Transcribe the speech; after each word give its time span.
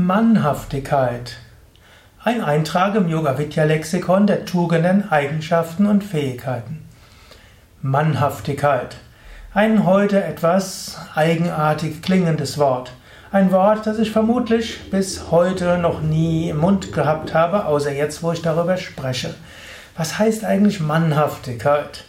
Mannhaftigkeit. 0.00 1.38
Ein 2.22 2.40
Eintrag 2.40 2.94
im 2.94 3.08
Yoga 3.08 3.36
Vidya 3.36 3.64
Lexikon 3.64 4.28
der 4.28 4.44
Tugenden, 4.44 5.10
Eigenschaften 5.10 5.86
und 5.86 6.04
Fähigkeiten. 6.04 6.84
Mannhaftigkeit. 7.82 8.94
Ein 9.52 9.84
heute 9.84 10.22
etwas 10.22 10.98
eigenartig 11.16 12.00
klingendes 12.00 12.58
Wort. 12.58 12.92
Ein 13.32 13.50
Wort, 13.50 13.88
das 13.88 13.98
ich 13.98 14.12
vermutlich 14.12 14.88
bis 14.92 15.32
heute 15.32 15.78
noch 15.78 16.00
nie 16.00 16.50
im 16.50 16.58
Mund 16.58 16.92
gehabt 16.92 17.34
habe, 17.34 17.64
außer 17.64 17.92
jetzt, 17.92 18.22
wo 18.22 18.30
ich 18.30 18.40
darüber 18.40 18.76
spreche. 18.76 19.34
Was 19.96 20.16
heißt 20.16 20.44
eigentlich 20.44 20.78
Mannhaftigkeit? 20.78 22.04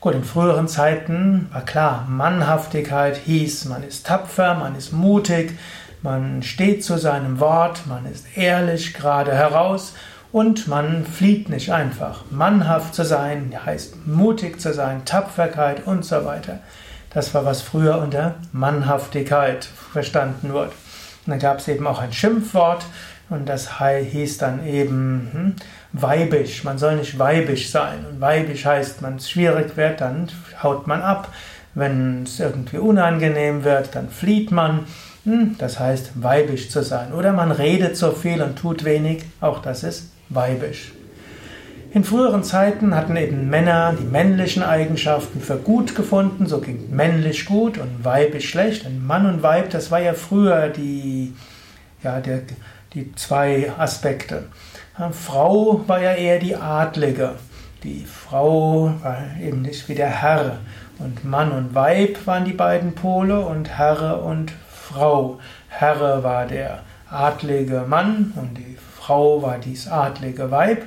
Gut, 0.00 0.14
in 0.14 0.24
früheren 0.24 0.68
Zeiten 0.68 1.48
war 1.52 1.62
klar, 1.62 2.06
Mannhaftigkeit 2.06 3.16
hieß, 3.16 3.64
man 3.64 3.82
ist 3.82 4.06
tapfer, 4.06 4.54
man 4.54 4.74
ist 4.74 4.92
mutig, 4.92 5.58
man 6.02 6.42
steht 6.42 6.84
zu 6.84 6.98
seinem 6.98 7.40
Wort, 7.40 7.86
man 7.86 8.06
ist 8.06 8.36
ehrlich 8.36 8.94
gerade 8.94 9.32
heraus 9.32 9.94
und 10.32 10.68
man 10.68 11.04
flieht 11.04 11.48
nicht 11.48 11.72
einfach. 11.72 12.24
Mannhaft 12.30 12.94
zu 12.94 13.04
sein 13.04 13.52
heißt 13.64 14.06
mutig 14.06 14.60
zu 14.60 14.72
sein, 14.72 15.04
Tapferkeit 15.04 15.86
und 15.86 16.04
so 16.04 16.24
weiter. 16.24 16.60
Das 17.12 17.34
war, 17.34 17.44
was 17.44 17.60
früher 17.60 17.98
unter 17.98 18.36
Mannhaftigkeit 18.52 19.64
verstanden 19.64 20.52
wurde. 20.52 20.72
Und 21.26 21.32
dann 21.32 21.38
gab 21.38 21.58
es 21.58 21.68
eben 21.68 21.86
auch 21.86 22.00
ein 22.00 22.12
Schimpfwort 22.12 22.84
und 23.28 23.48
das 23.48 23.80
hieß 23.80 24.38
dann 24.38 24.66
eben 24.66 25.28
hm, 25.32 25.56
weibisch. 25.92 26.64
Man 26.64 26.78
soll 26.78 26.96
nicht 26.96 27.18
weibisch 27.18 27.70
sein. 27.70 28.04
Und 28.10 28.20
weibisch 28.20 28.64
heißt, 28.64 29.02
wenn 29.02 29.16
es 29.16 29.30
schwierig 29.30 29.76
wird, 29.76 30.00
dann 30.00 30.28
haut 30.62 30.86
man 30.86 31.02
ab. 31.02 31.32
Wenn 31.74 32.24
es 32.24 32.40
irgendwie 32.40 32.78
unangenehm 32.78 33.64
wird, 33.64 33.94
dann 33.94 34.08
flieht 34.08 34.50
man. 34.50 34.86
Hm, 35.30 35.54
das 35.58 35.78
heißt, 35.78 36.20
weibisch 36.20 36.70
zu 36.70 36.82
sein. 36.82 37.12
Oder 37.12 37.32
man 37.32 37.52
redet 37.52 37.96
so 37.96 38.10
viel 38.10 38.42
und 38.42 38.58
tut 38.58 38.84
wenig, 38.84 39.22
auch 39.40 39.62
das 39.62 39.84
ist 39.84 40.10
weibisch. 40.28 40.90
In 41.92 42.02
früheren 42.02 42.42
Zeiten 42.42 42.96
hatten 42.96 43.16
eben 43.16 43.48
Männer 43.48 43.94
die 43.96 44.04
männlichen 44.04 44.64
Eigenschaften 44.64 45.40
für 45.40 45.56
gut 45.56 45.94
gefunden, 45.94 46.46
so 46.46 46.60
ging 46.60 46.90
männlich 46.90 47.44
gut 47.44 47.78
und 47.78 48.04
weibisch 48.04 48.48
schlecht. 48.48 48.86
Und 48.86 49.06
Mann 49.06 49.24
und 49.24 49.44
Weib, 49.44 49.70
das 49.70 49.92
war 49.92 50.00
ja 50.00 50.14
früher 50.14 50.68
die, 50.68 51.32
ja, 52.02 52.18
der, 52.18 52.40
die 52.94 53.14
zwei 53.14 53.70
Aspekte. 53.78 54.46
Frau 55.12 55.84
war 55.86 56.02
ja 56.02 56.12
eher 56.12 56.40
die 56.40 56.56
Adlige. 56.56 57.36
Die 57.84 58.04
Frau 58.04 58.94
war 59.00 59.18
eben 59.40 59.62
nicht 59.62 59.88
wie 59.88 59.94
der 59.94 60.10
Herr. 60.22 60.58
Und 60.98 61.24
Mann 61.24 61.52
und 61.52 61.72
Weib 61.72 62.26
waren 62.26 62.44
die 62.44 62.52
beiden 62.52 62.96
Pole 62.96 63.38
und 63.38 63.78
Herr 63.78 64.24
und 64.24 64.52
Frau. 64.92 65.38
Herr 65.68 66.22
war 66.22 66.46
der 66.46 66.80
adlige 67.10 67.84
Mann 67.86 68.32
und 68.36 68.56
die 68.56 68.76
Frau 68.98 69.42
war 69.42 69.58
dies 69.58 69.88
adlige 69.88 70.50
Weib. 70.50 70.84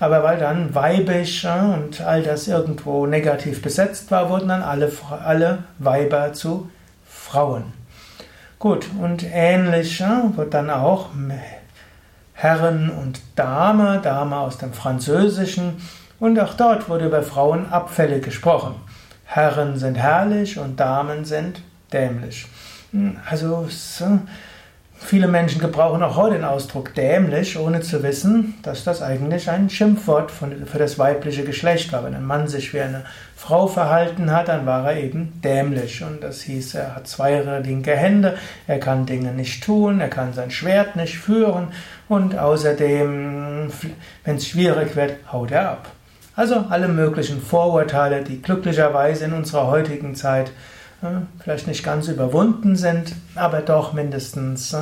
Aber 0.00 0.22
weil 0.24 0.38
dann 0.38 0.74
weibisch 0.74 1.44
und 1.44 2.00
all 2.00 2.22
das 2.22 2.48
irgendwo 2.48 3.06
negativ 3.06 3.62
besetzt 3.62 4.10
war, 4.10 4.28
wurden 4.30 4.48
dann 4.48 4.62
alle, 4.62 4.90
alle 5.24 5.58
Weiber 5.78 6.32
zu 6.32 6.70
Frauen. 7.06 7.72
Gut, 8.58 8.86
und 9.00 9.24
ähnlich 9.32 10.00
wird 10.00 10.54
dann 10.54 10.70
auch 10.70 11.10
Herren 12.32 12.90
und 12.90 13.20
Dame, 13.36 14.00
Dame 14.02 14.36
aus 14.36 14.58
dem 14.58 14.72
Französischen, 14.72 15.80
und 16.18 16.38
auch 16.38 16.54
dort 16.54 16.88
wurde 16.88 17.06
über 17.06 17.22
Frauen 17.22 17.68
abfällig 17.70 18.24
gesprochen. 18.24 18.76
Herren 19.24 19.76
sind 19.76 19.96
herrlich 19.96 20.58
und 20.58 20.78
Damen 20.78 21.24
sind 21.24 21.62
dämlich. 21.92 22.46
Hm, 22.92 23.16
also 23.28 23.66
viele 24.98 25.26
Menschen 25.26 25.60
gebrauchen 25.60 26.02
auch 26.02 26.16
heute 26.16 26.36
den 26.36 26.44
Ausdruck 26.44 26.94
dämlich, 26.94 27.58
ohne 27.58 27.80
zu 27.80 28.02
wissen, 28.02 28.54
dass 28.62 28.84
das 28.84 29.02
eigentlich 29.02 29.50
ein 29.50 29.68
Schimpfwort 29.68 30.30
für 30.30 30.78
das 30.78 30.98
weibliche 30.98 31.44
Geschlecht 31.44 31.92
war. 31.92 32.04
Wenn 32.04 32.14
ein 32.14 32.24
Mann 32.24 32.48
sich 32.48 32.72
wie 32.72 32.80
eine 32.80 33.04
Frau 33.34 33.66
verhalten 33.66 34.30
hat, 34.30 34.48
dann 34.48 34.66
war 34.66 34.92
er 34.92 35.02
eben 35.02 35.40
dämlich. 35.42 36.04
Und 36.04 36.22
das 36.22 36.42
hieß, 36.42 36.74
er 36.74 36.94
hat 36.94 37.08
zwei 37.08 37.40
linke 37.64 37.96
Hände, 37.96 38.36
er 38.66 38.78
kann 38.78 39.06
Dinge 39.06 39.32
nicht 39.32 39.64
tun, 39.64 40.00
er 40.00 40.08
kann 40.08 40.32
sein 40.32 40.50
Schwert 40.50 40.94
nicht 40.94 41.18
führen 41.18 41.68
und 42.08 42.38
außerdem, 42.38 43.70
wenn 44.24 44.36
es 44.36 44.46
schwierig 44.46 44.94
wird, 44.96 45.16
haut 45.32 45.50
er 45.50 45.70
ab. 45.70 45.88
Also 46.34 46.64
alle 46.70 46.88
möglichen 46.88 47.42
Vorurteile, 47.42 48.22
die 48.22 48.40
glücklicherweise 48.40 49.24
in 49.26 49.32
unserer 49.32 49.66
heutigen 49.66 50.14
Zeit 50.14 50.50
vielleicht 51.40 51.66
nicht 51.66 51.84
ganz 51.84 52.08
überwunden 52.08 52.76
sind, 52.76 53.14
aber 53.34 53.60
doch 53.60 53.92
mindestens 53.92 54.76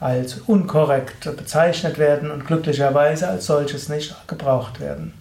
als 0.00 0.34
unkorrekt 0.46 1.24
bezeichnet 1.36 1.98
werden 1.98 2.30
und 2.30 2.46
glücklicherweise 2.46 3.28
als 3.28 3.46
solches 3.46 3.88
nicht 3.88 4.14
gebraucht 4.28 4.80
werden. 4.80 5.12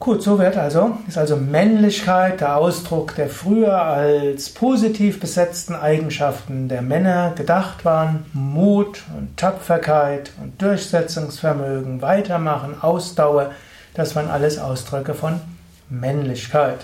Gut, 0.00 0.22
so 0.22 0.38
wird 0.38 0.56
also, 0.56 0.96
ist 1.06 1.18
also 1.18 1.36
Männlichkeit 1.36 2.40
der 2.40 2.56
Ausdruck 2.56 3.14
der 3.16 3.28
früher 3.28 3.82
als 3.82 4.48
positiv 4.48 5.20
besetzten 5.20 5.74
Eigenschaften 5.74 6.68
der 6.68 6.80
Männer 6.80 7.32
gedacht 7.36 7.84
waren. 7.84 8.24
Mut 8.32 9.02
und 9.18 9.36
Tapferkeit 9.36 10.32
und 10.42 10.60
Durchsetzungsvermögen, 10.62 12.00
Weitermachen, 12.00 12.80
Ausdauer, 12.80 13.50
das 13.92 14.16
waren 14.16 14.30
alles 14.30 14.58
Ausdrücke 14.58 15.12
von 15.12 15.38
Männlichkeit. 15.90 16.78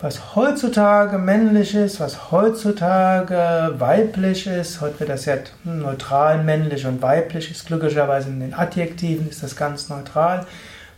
Was 0.00 0.36
heutzutage 0.36 1.18
männlich 1.18 1.74
ist, 1.74 1.98
was 1.98 2.30
heutzutage 2.30 3.74
weiblich 3.78 4.46
ist, 4.46 4.80
heute 4.80 5.00
wird 5.00 5.10
das 5.10 5.24
ja 5.24 5.38
neutral 5.64 6.44
männlich 6.44 6.86
und 6.86 7.02
weiblich 7.02 7.50
ist, 7.50 7.66
glücklicherweise 7.66 8.28
in 8.28 8.38
den 8.38 8.54
Adjektiven 8.54 9.28
ist 9.28 9.42
das 9.42 9.56
ganz 9.56 9.88
neutral. 9.88 10.46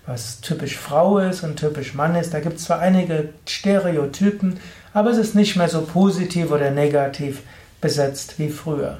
Was 0.04 0.42
typisch 0.42 0.76
Frau 0.76 1.18
ist 1.18 1.42
und 1.42 1.56
typisch 1.56 1.94
Mann 1.94 2.14
ist, 2.14 2.34
da 2.34 2.40
gibt 2.40 2.58
es 2.58 2.64
zwar 2.64 2.80
einige 2.80 3.30
Stereotypen, 3.48 4.60
aber 4.92 5.08
es 5.08 5.16
ist 5.16 5.34
nicht 5.34 5.56
mehr 5.56 5.70
so 5.70 5.80
positiv 5.80 6.50
oder 6.50 6.70
negativ 6.70 7.40
besetzt 7.80 8.38
wie 8.38 8.50
früher. 8.50 8.98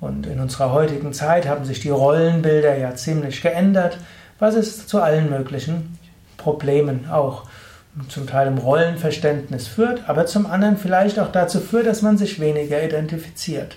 Und 0.00 0.28
in 0.28 0.38
unserer 0.38 0.70
heutigen 0.70 1.12
Zeit 1.12 1.48
haben 1.48 1.64
sich 1.64 1.80
die 1.80 1.90
Rollenbilder 1.90 2.78
ja 2.78 2.94
ziemlich 2.94 3.42
geändert, 3.42 3.98
was 4.38 4.54
es 4.54 4.86
zu 4.86 5.02
allen 5.02 5.30
möglichen 5.30 5.98
Problemen 6.36 7.10
auch 7.10 7.42
zum 8.08 8.26
Teil 8.26 8.46
im 8.48 8.58
Rollenverständnis 8.58 9.66
führt, 9.66 10.08
aber 10.08 10.26
zum 10.26 10.46
anderen 10.46 10.76
vielleicht 10.76 11.18
auch 11.18 11.32
dazu 11.32 11.60
führt, 11.60 11.86
dass 11.86 12.02
man 12.02 12.18
sich 12.18 12.40
weniger 12.40 12.82
identifiziert. 12.82 13.76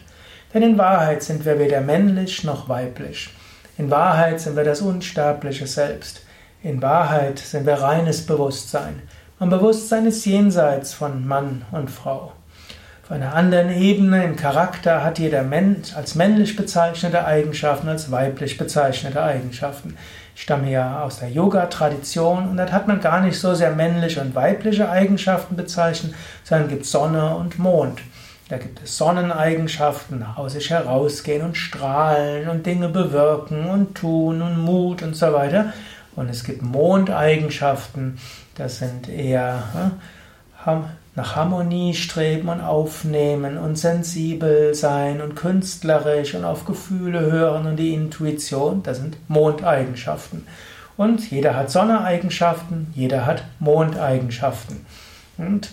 Denn 0.54 0.64
in 0.64 0.78
Wahrheit 0.78 1.24
sind 1.24 1.46
wir 1.46 1.60
weder 1.60 1.82
männlich 1.82 2.44
noch 2.44 2.70
weiblich. 2.70 3.30
In 3.78 3.90
Wahrheit 3.90 4.42
sind 4.42 4.56
wir 4.56 4.64
das 4.64 4.82
unsterbliche 4.82 5.68
Selbst. 5.68 6.22
In 6.62 6.82
Wahrheit 6.82 7.40
sind 7.40 7.66
wir 7.66 7.76
reines 7.76 8.26
Bewusstsein. 8.26 9.02
Und 9.40 9.52
Bewusstsein 9.52 10.06
ist 10.06 10.26
jenseits 10.26 10.94
von 10.94 11.26
Mann 11.26 11.64
und 11.72 11.90
Frau. 11.90 12.34
Auf 13.10 13.16
einer 13.16 13.34
anderen 13.34 13.72
Ebene 13.72 14.24
im 14.24 14.36
Charakter 14.36 15.04
hat 15.04 15.18
jeder 15.18 15.42
Mensch 15.42 15.96
als 15.96 16.14
männlich 16.14 16.56
bezeichnete 16.56 17.26
Eigenschaften, 17.26 17.90
als 17.90 18.12
weiblich 18.12 18.60
bezeichnete 18.60 19.24
Eigenschaften. 19.24 19.98
Ich 20.36 20.44
stamme 20.44 20.70
ja 20.70 21.02
aus 21.02 21.18
der 21.18 21.32
Yoga-Tradition 21.32 22.48
und 22.48 22.58
dort 22.58 22.72
hat 22.72 22.88
man 22.88 23.02
gar 23.02 23.22
nicht 23.22 23.40
so 23.40 23.56
sehr 23.56 23.72
männliche 23.72 24.22
und 24.22 24.36
weibliche 24.36 24.92
Eigenschaften 24.92 25.56
bezeichnet, 25.56 26.14
sondern 26.44 26.70
gibt 26.70 26.86
Sonne 26.86 27.36
und 27.36 27.58
Mond. 27.58 28.00
Da 28.48 28.60
gibt 28.60 28.80
es 28.84 28.96
Sonneneigenschaften, 28.96 30.24
aus 30.36 30.54
sich 30.54 30.70
herausgehen 30.70 31.44
und 31.44 31.58
strahlen 31.58 32.48
und 32.48 32.68
Dinge 32.68 32.90
bewirken 32.90 33.66
und 33.72 33.96
tun 33.96 34.44
und 34.44 34.60
Mut 34.60 35.02
und 35.02 35.16
so 35.16 35.34
weiter. 35.34 35.74
Und 36.16 36.30
es 36.30 36.44
gibt 36.44 36.62
Mondeigenschaften, 36.62 38.20
das 38.54 38.78
sind 38.78 39.10
eher 39.10 39.64
nach 41.16 41.36
Harmonie 41.36 41.94
streben 41.94 42.50
und 42.50 42.62
aufnehmen 42.62 43.58
und 43.58 43.78
sensibel 43.78 44.74
sein 44.74 45.22
und 45.22 45.36
künstlerisch 45.36 46.36
und 46.36 46.46
auf 46.46 46.66
Gefühle 46.66 47.22
hören 47.22 47.68
und 47.68 47.78
die 47.78 47.94
Intuition, 47.94 48.84
das 48.84 48.98
sind 48.98 49.18
Mondeigenschaften. 49.28 50.46
Und 50.98 51.32
jeder 51.32 51.56
hat 51.56 51.72
Sonneeigenschaften, 51.72 52.94
jeder 52.96 53.26
hat 53.26 53.44
Mondeigenschaften. 53.60 54.86
Und 55.38 55.72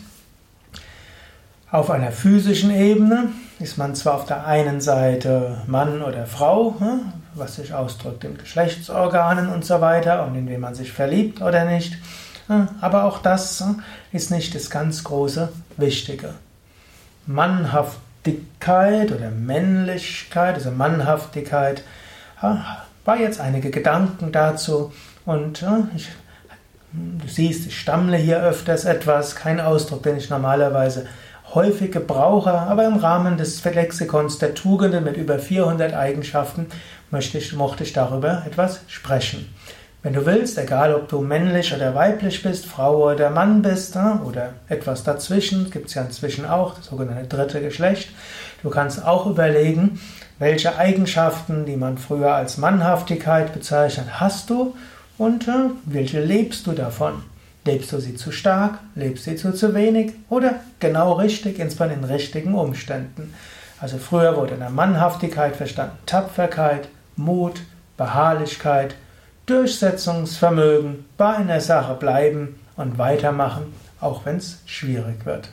auf 1.71 1.91
einer 1.91 2.13
physischen 2.13 2.71
Ebene 2.71 3.31
ist 3.59 3.77
man 3.77 3.95
zwar 3.95 4.15
auf 4.15 4.27
der 4.27 4.47
einen 4.47 4.81
Seite 4.81 5.63
Mann 5.67 6.01
oder 6.01 6.27
Frau, 6.27 6.77
hm, 6.79 7.13
was 7.35 7.57
sich 7.57 7.75
ausdrückt 7.75 8.25
in 8.25 8.39
Geschlechtsorganen 8.39 9.49
und 9.49 9.65
so 9.65 9.81
weiter 9.81 10.27
und 10.27 10.37
in 10.37 10.49
wen 10.49 10.61
man 10.61 10.75
sich 10.75 10.93
verliebt 10.93 11.43
oder 11.43 11.65
nicht. 11.65 11.99
Aber 12.81 13.05
auch 13.05 13.19
das 13.19 13.65
ist 14.13 14.31
nicht 14.31 14.55
das 14.55 14.71
ganz 14.71 15.03
große 15.05 15.49
Wichtige. 15.77 16.35
Mannhaftigkeit 17.27 19.11
oder 19.13 19.31
Männlichkeit, 19.31 20.55
also 20.55 20.71
Mannhaftigkeit, 20.71 21.83
war 22.41 23.19
jetzt 23.19 23.41
einige 23.41 23.71
Gedanken 23.71 24.31
dazu 24.33 24.93
und 25.25 25.65
ich, 25.97 26.09
du 26.93 27.29
siehst, 27.29 27.67
ich 27.67 27.79
stammle 27.79 28.17
hier 28.17 28.41
öfters 28.43 28.85
etwas, 28.85 29.35
kein 29.35 29.61
Ausdruck, 29.61 30.03
den 30.03 30.17
ich 30.17 30.31
normalerweise 30.31 31.07
häufig 31.55 31.93
gebrauche, 31.93 32.53
aber 32.53 32.87
im 32.87 32.97
Rahmen 32.97 33.37
des 33.37 33.65
Lexikons 33.65 34.39
der 34.39 34.55
Tugenden 34.55 35.05
mit 35.05 35.17
über 35.17 35.39
400 35.39 35.95
Eigenschaften 35.95 36.67
möchte 37.11 37.39
ich, 37.39 37.53
mochte 37.55 37.85
ich 37.85 37.93
darüber 37.93 38.43
etwas 38.47 38.81
sprechen. 38.89 39.53
Wenn 40.07 40.13
du 40.13 40.25
willst, 40.25 40.57
egal 40.57 40.95
ob 40.95 41.09
du 41.09 41.21
männlich 41.21 41.75
oder 41.75 41.93
weiblich 41.97 42.41
bist, 42.41 42.67
Frau 42.67 43.11
oder 43.11 43.29
Mann 43.29 43.61
bist 43.61 43.97
oder 43.97 44.53
etwas 44.69 45.03
dazwischen, 45.03 45.69
gibt 45.73 45.89
es 45.89 45.95
ja 45.95 46.03
inzwischen 46.03 46.47
auch, 46.47 46.77
das 46.77 46.87
sogenannte 46.87 47.27
dritte 47.27 47.61
Geschlecht, 47.61 48.11
du 48.63 48.71
kannst 48.71 49.05
auch 49.05 49.27
überlegen, 49.27 49.99
welche 50.39 50.79
Eigenschaften, 50.79 51.67
die 51.67 51.75
man 51.75 51.99
früher 51.99 52.37
als 52.37 52.57
Mannhaftigkeit 52.57 53.53
bezeichnet, 53.53 54.21
hast 54.21 54.49
du 54.49 54.77
und 55.19 55.49
äh, 55.49 55.71
welche 55.87 56.21
lebst 56.21 56.69
du 56.69 56.71
davon? 56.71 57.25
Lebst 57.65 57.91
du 57.91 57.99
sie 57.99 58.15
zu 58.15 58.31
stark? 58.31 58.79
Lebst 58.95 59.27
du 59.27 59.31
sie 59.31 59.37
zu, 59.37 59.53
zu 59.55 59.75
wenig? 59.75 60.13
Oder 60.29 60.61
genau 60.79 61.15
richtig, 61.15 61.59
insbesondere 61.59 61.99
in 61.99 62.05
richtigen 62.05 62.55
Umständen? 62.55 63.35
Also 63.81 63.99
früher 63.99 64.37
wurde 64.37 64.55
in 64.55 64.61
der 64.61 64.71
Mannhaftigkeit 64.71 65.57
verstanden 65.57 65.99
Tapferkeit, 66.07 66.87
Mut, 67.17 67.61
Beharrlichkeit, 67.97 68.95
Durchsetzungsvermögen, 69.47 71.05
bei 71.17 71.37
einer 71.37 71.61
Sache 71.61 71.95
bleiben 71.95 72.59
und 72.77 72.99
weitermachen, 72.99 73.73
auch 74.01 74.27
wenn 74.27 74.39
es 74.39 74.61
schwierig 74.67 75.25
wird. 75.25 75.51